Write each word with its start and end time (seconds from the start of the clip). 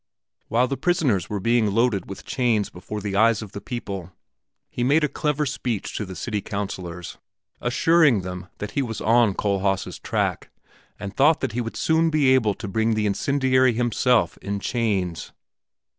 While 0.47 0.67
the 0.67 0.77
prisoners 0.81 1.29
were 1.29 1.39
being 1.39 1.67
loaded 1.75 2.09
with 2.09 2.25
chains 2.25 2.71
before 2.71 3.01
the 3.01 3.15
eyes 3.15 3.43
of 3.43 3.51
the 3.51 3.61
people, 3.61 4.11
he 4.71 4.83
made 4.83 5.03
a 5.03 5.07
clever 5.07 5.45
speech 5.45 5.95
to 5.95 6.07
the 6.07 6.15
city 6.15 6.41
councilors, 6.41 7.19
assuring 7.61 8.21
them 8.21 8.47
that 8.57 8.71
he 8.71 8.81
was 8.81 8.99
on 8.99 9.35
Kohlhaas' 9.35 9.99
track 10.01 10.49
and 10.99 11.15
thought 11.15 11.39
that 11.41 11.51
he 11.51 11.61
would 11.61 11.77
soon 11.77 12.09
be 12.09 12.33
able 12.33 12.55
to 12.55 12.67
bring 12.67 12.95
the 12.95 13.05
incendiary 13.05 13.73
himself 13.73 14.39
in 14.39 14.59
chains. 14.59 15.33